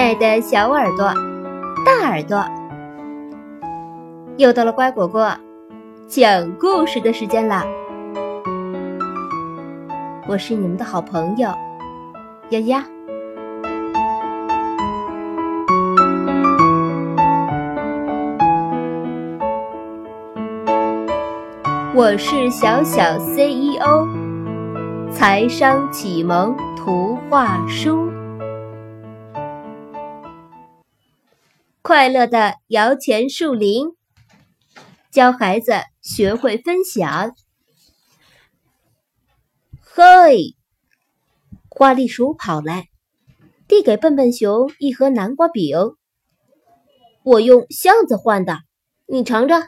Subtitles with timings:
[0.00, 1.12] 爱的小耳朵、
[1.84, 2.42] 大耳朵，
[4.38, 5.30] 又到了乖果果
[6.08, 7.62] 讲故事的时间了！
[10.26, 11.50] 我是你们的好朋友
[12.48, 12.82] 丫丫。
[21.94, 24.08] 我是小小 CEO，
[25.12, 28.10] 财商启蒙图画书。
[31.82, 33.96] 快乐的摇钱树林，
[35.10, 35.72] 教孩子
[36.02, 37.34] 学会分享。
[39.80, 40.56] 嘿，
[41.70, 42.88] 花栗鼠跑来，
[43.66, 45.74] 递给笨笨熊一盒南瓜饼。
[47.24, 48.58] 我用箱子换的，
[49.06, 49.62] 你尝尝。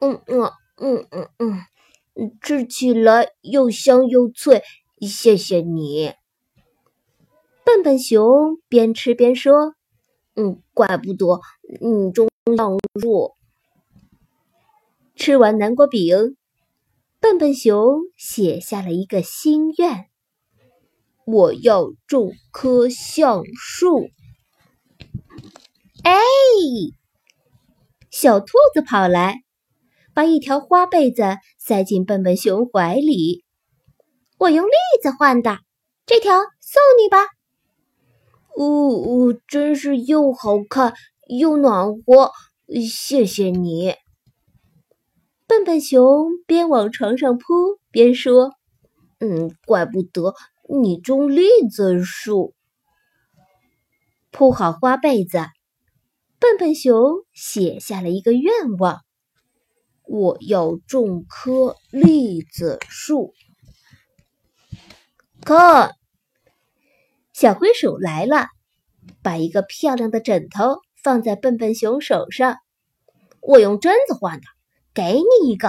[0.00, 4.62] 嗯嗯嗯嗯嗯，吃起来又香又脆，
[5.00, 6.12] 谢谢你。
[7.64, 9.77] 笨笨熊边吃边说。
[10.40, 11.40] 嗯，怪不得
[11.80, 13.34] 你种橡树。
[15.16, 16.36] 吃完南瓜饼，
[17.18, 20.06] 笨笨熊写下了一个心愿：
[21.26, 24.10] 我要种棵橡树。
[26.04, 26.14] 哎，
[28.12, 29.42] 小兔子跑来，
[30.14, 31.24] 把一条花被子
[31.58, 33.44] 塞进笨笨熊怀里。
[34.38, 34.72] 我用栗
[35.02, 35.58] 子换的，
[36.06, 37.37] 这条送你吧。
[38.60, 40.92] 哦，真是又好看
[41.28, 42.32] 又暖和，
[42.90, 43.94] 谢谢你。
[45.46, 47.44] 笨笨熊边往床上扑
[47.92, 48.50] 边说
[49.20, 50.34] ：“嗯，怪不得
[50.82, 52.52] 你种栗子树。”
[54.32, 55.38] 铺好花被子，
[56.40, 59.02] 笨笨熊写下了一个愿望
[60.02, 63.32] ：“我要种棵栗子树。”
[65.46, 65.92] 看。
[67.34, 68.48] 小灰鼠来了，
[69.22, 72.56] 把一个漂亮的枕头放在笨笨熊手上。
[73.40, 74.46] 我用榛子换的，
[74.92, 75.68] 给你一个。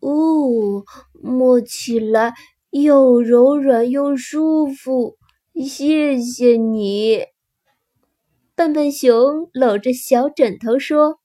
[0.00, 2.34] 哦，摸起来
[2.70, 5.16] 又柔软又舒服，
[5.54, 7.24] 谢谢你。
[8.54, 11.18] 笨笨熊搂着小枕头说：“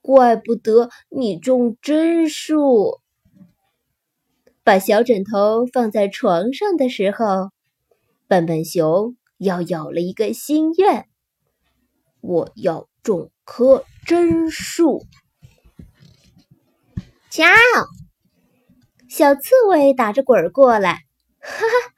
[0.00, 3.00] 怪不得你种榛树。”
[4.62, 7.50] 把小枕头放在床上的时候。
[8.26, 11.08] 笨笨熊要有了一个心愿，
[12.20, 15.06] 我要种棵榛树。
[17.30, 17.44] 瞧，
[19.08, 21.04] 小刺猬打着滚儿过来，
[21.38, 21.92] 哈哈，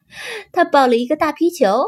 [0.53, 1.84] 他抱了一个大皮球。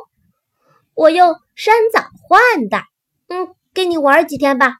[0.94, 2.82] 我用山枣换的，
[3.28, 4.78] 嗯，跟你玩几天吧。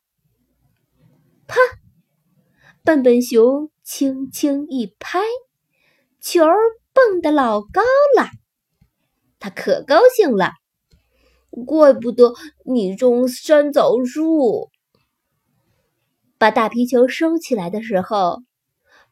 [1.47, 1.57] 啪！
[2.85, 5.21] 笨笨熊轻轻一拍，
[6.21, 6.57] 球儿
[6.93, 7.83] 蹦得老高
[8.17, 8.29] 了。
[9.39, 10.53] 他可高兴了，
[11.51, 12.33] 怪不得
[12.65, 14.71] 你种山枣树。
[16.39, 18.43] 把大皮球收起来的时候，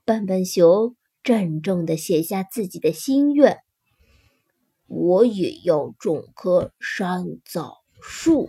[0.04, 3.58] 笨笨熊郑重地写下自己的心愿
[4.86, 8.48] ：“我也要种棵山枣树。”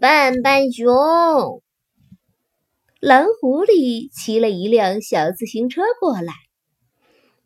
[0.00, 1.62] 笨笨熊，
[2.98, 6.32] 蓝狐狸骑了一辆小自行车过来。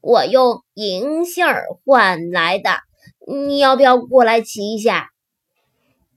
[0.00, 1.44] 我用银杏
[1.84, 2.70] 换来的，
[3.26, 5.10] 你要不要过来骑一下？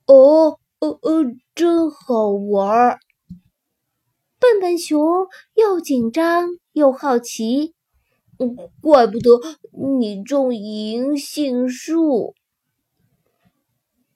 [0.06, 3.00] 哦，哦哦，真好玩儿！
[4.40, 5.00] 笨笨熊
[5.56, 7.74] 又紧张又好奇，
[8.82, 9.42] 怪不得
[10.00, 12.34] 你种银杏树。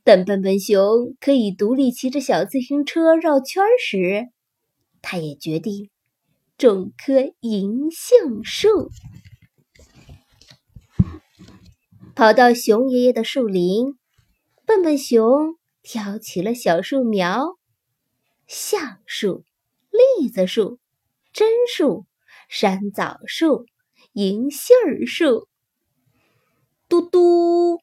[0.03, 4.29] 等笨笨熊可以独立骑着小自行车绕圈时，
[5.01, 5.89] 他也决定
[6.57, 8.89] 种棵银杏树。
[12.15, 13.97] 跑到熊爷爷的树林，
[14.67, 17.57] 笨笨熊挑起了小树苗：
[18.45, 19.45] 橡树、
[19.89, 20.77] 栗子树、
[21.33, 21.43] 榛
[21.75, 22.05] 树、
[22.47, 23.65] 山枣树、
[24.13, 25.47] 银杏儿树。
[26.87, 27.79] 嘟嘟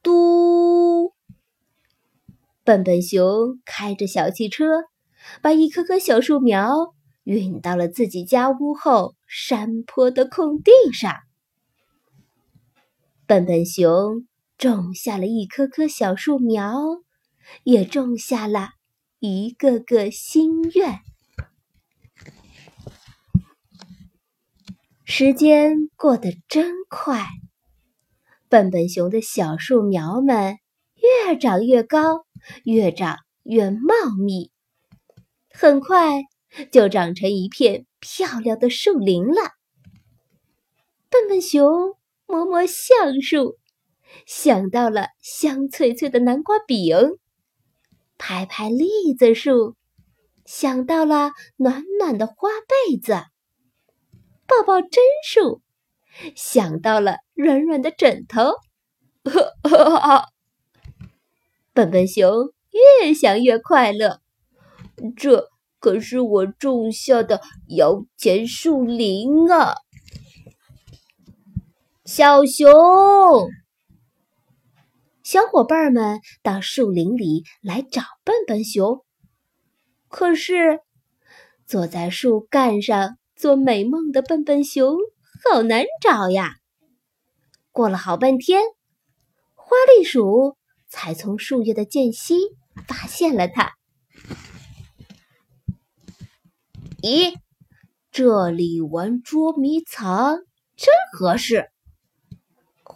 [0.00, 1.12] 嘟，
[2.62, 4.64] 笨笨熊开着小汽车，
[5.42, 6.94] 把一棵棵小树苗
[7.24, 11.25] 运到了自己家屋后山坡的空地上。
[13.26, 14.24] 笨笨熊
[14.56, 16.78] 种下了一棵棵小树苗，
[17.64, 18.68] 也种下了
[19.18, 21.00] 一个个心愿。
[25.04, 27.26] 时间过得真快，
[28.48, 30.58] 笨笨熊的小树苗们
[30.94, 32.26] 越长越高，
[32.62, 33.92] 越长越茂
[34.24, 34.52] 密，
[35.50, 36.22] 很快
[36.70, 39.50] 就长成一片漂亮的树林了。
[41.10, 41.95] 笨笨熊。
[42.26, 43.56] 摸摸橡树，
[44.26, 47.18] 想到了香脆脆的南瓜饼；
[48.18, 49.76] 拍拍栗子树，
[50.44, 52.48] 想到了暖暖的花
[52.88, 53.14] 被子；
[54.46, 55.62] 抱抱榛树，
[56.34, 58.52] 想到了软软的枕头。
[61.72, 62.52] 笨笨熊
[63.00, 64.20] 越想越快乐，
[65.16, 65.48] 这
[65.78, 69.74] 可是我种下的摇钱树林啊！
[72.06, 72.70] 小熊，
[75.24, 79.04] 小伙伴们到树林里来找笨笨熊，
[80.06, 80.78] 可是
[81.66, 84.96] 坐在树干上做美梦的笨笨熊
[85.50, 86.54] 好难找呀！
[87.72, 88.62] 过了好半天，
[89.56, 90.56] 花栗鼠。
[90.88, 92.36] 才从树叶的间隙
[92.86, 93.72] 发现了它。
[97.02, 97.34] 咦，
[98.12, 100.36] 这里玩捉迷藏
[100.76, 101.68] 真合适。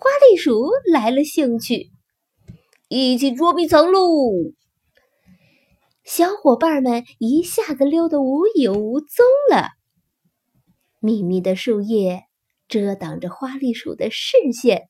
[0.03, 1.91] 花栗鼠来了兴趣，
[2.89, 4.01] 一起捉迷藏喽！
[6.05, 9.69] 小伙伴们一下子溜得无影无踪了。
[11.01, 12.25] 密密的树叶
[12.67, 14.89] 遮挡着花栗鼠的视线。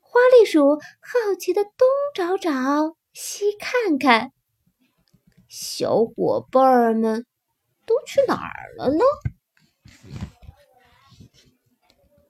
[0.00, 1.72] 花栗鼠好奇的东
[2.12, 4.32] 找找，西看看，
[5.48, 7.24] 小伙伴们
[7.86, 9.04] 都去哪儿了呢？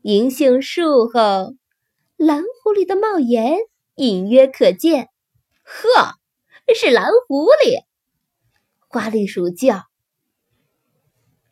[0.02, 1.54] 银杏树后，
[2.22, 3.58] 蓝狐狸的帽檐
[3.96, 5.08] 隐约可见。
[5.64, 6.14] 呵，
[6.72, 7.84] 是蓝狐狸！
[8.78, 9.86] 花栗鼠叫。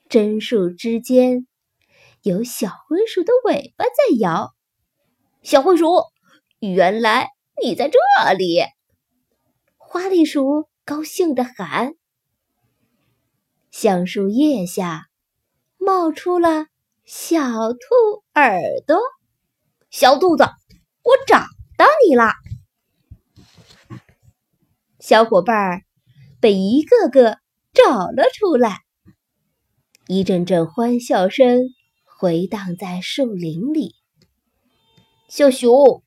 [0.09, 1.49] 榛树之间，
[2.23, 4.55] 有小灰鼠的尾巴在摇。
[5.43, 6.05] 小灰鼠。
[6.61, 7.31] 原来
[7.61, 7.99] 你在这
[8.39, 8.61] 里！
[9.77, 11.97] 花栗鼠高兴地喊。
[13.73, 15.09] 橡树叶下
[15.79, 16.69] 冒出了
[17.05, 19.01] 小兔耳朵。
[19.91, 21.39] 小兔子，我找
[21.77, 22.35] 到你啦！
[25.01, 25.83] 小伙伴儿
[26.41, 27.39] 被一个个
[27.73, 28.79] 找了出来。
[30.07, 31.61] 一阵阵欢笑声
[32.05, 33.97] 回荡在树林里。
[35.29, 36.03] 小熊。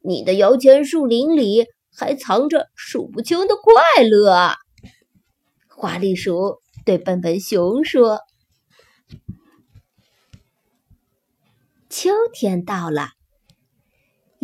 [0.00, 4.54] 你的摇钱树林里还藏着数不清的快乐。
[5.68, 8.20] 花栗鼠对笨笨熊说
[11.90, 13.10] ：“秋天到了，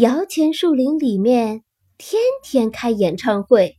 [0.01, 1.63] 摇钱树林里面
[1.99, 3.77] 天天开演唱会，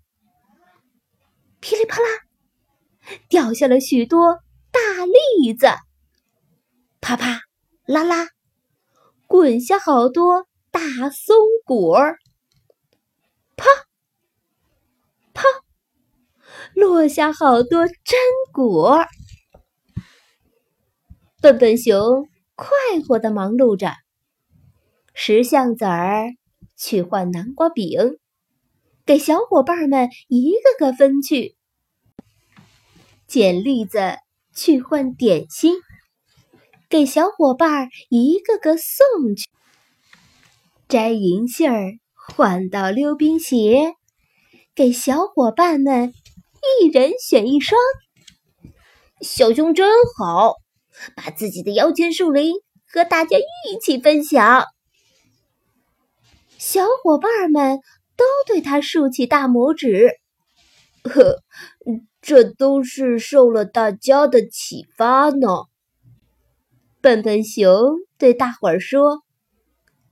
[1.60, 2.08] 噼里啪啦
[3.28, 4.38] 掉下了许多
[4.70, 5.66] 大栗子，
[7.02, 7.42] 啪啪
[7.88, 8.28] 啦啦
[9.26, 11.36] 滚下好多。”大松
[11.66, 12.18] 果儿，
[13.58, 13.66] 啪
[15.34, 15.44] 啪
[16.74, 18.16] 落下好多榛
[18.54, 19.04] 果。
[21.42, 22.70] 笨笨熊快
[23.06, 23.92] 活的忙碌着，
[25.14, 26.32] 拾橡子儿
[26.78, 28.18] 去换南瓜饼，
[29.06, 31.56] 给小伙伴们一个个分去；
[33.28, 34.18] 捡栗子
[34.56, 35.76] 去换点心，
[36.90, 39.50] 给小伙伴一个个送去。
[40.88, 43.94] 摘银杏儿换到溜冰鞋，
[44.74, 46.14] 给小伙伴们
[46.82, 47.80] 一人选一双。
[49.22, 49.88] 小熊真
[50.18, 50.56] 好，
[51.16, 52.56] 把自己的摇钱树林
[52.88, 54.66] 和大家一起分享。
[56.62, 57.80] 小伙伴们
[58.16, 60.12] 都对他竖起大拇指。
[61.04, 61.42] 呵，
[62.22, 65.48] 这都是受了大家的启发呢。
[67.02, 69.24] 笨笨熊对大伙儿说。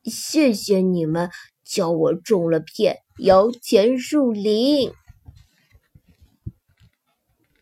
[0.05, 1.29] 谢谢你们
[1.63, 4.91] 教我种了片摇钱树林。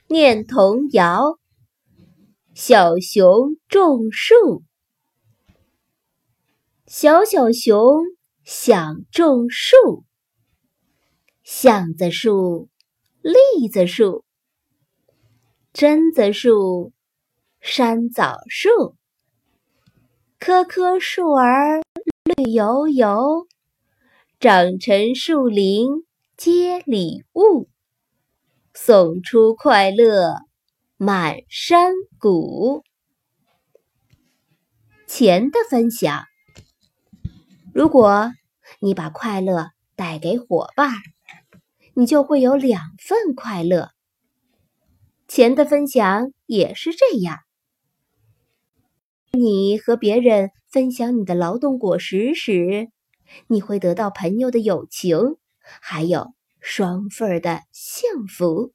[0.07, 1.37] 念童谣：
[2.53, 4.63] 小熊种树，
[6.85, 8.05] 小小熊
[8.49, 10.05] 想种树。
[11.43, 12.69] 橡子树、
[13.21, 14.23] 栗子树、
[15.73, 16.93] 榛子树、
[17.59, 18.95] 山枣树，
[20.39, 21.81] 棵棵树儿。
[22.23, 23.47] 绿油油，
[24.39, 26.05] 长成树林
[26.37, 27.67] 接礼物，
[28.73, 30.35] 送出快乐
[30.95, 32.81] 满山谷。
[35.05, 36.23] 钱的分享，
[37.73, 38.31] 如果
[38.79, 40.91] 你把快乐带给伙伴，
[41.93, 43.91] 你就会有两份快乐。
[45.27, 47.39] 钱的分享也是这样。
[49.31, 52.89] 你和别人分享你的劳动果实时，
[53.47, 58.73] 你会得到朋友的友情，还有双份的幸福。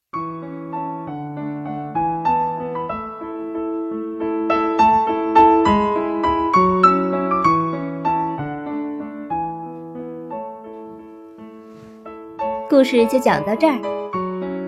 [12.73, 13.79] 故事就讲到这儿，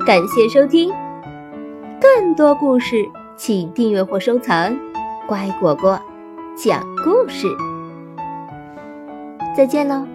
[0.05, 0.93] 感谢收听。
[1.99, 4.77] 更多故事，请订阅或收藏。
[5.27, 5.99] 乖果果
[6.55, 7.47] 讲故事，
[9.57, 10.14] 再见喽。